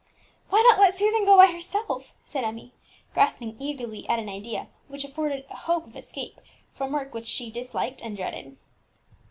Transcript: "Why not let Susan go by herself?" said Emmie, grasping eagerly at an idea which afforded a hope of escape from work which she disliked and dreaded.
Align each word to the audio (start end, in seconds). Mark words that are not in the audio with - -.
"Why 0.49 0.63
not 0.67 0.79
let 0.79 0.95
Susan 0.95 1.25
go 1.25 1.37
by 1.37 1.45
herself?" 1.51 2.15
said 2.25 2.43
Emmie, 2.43 2.73
grasping 3.13 3.55
eagerly 3.59 4.09
at 4.09 4.17
an 4.17 4.29
idea 4.29 4.67
which 4.87 5.03
afforded 5.05 5.45
a 5.51 5.55
hope 5.55 5.85
of 5.85 5.95
escape 5.95 6.41
from 6.73 6.91
work 6.93 7.13
which 7.13 7.27
she 7.27 7.51
disliked 7.51 8.01
and 8.03 8.17
dreaded. 8.17 8.57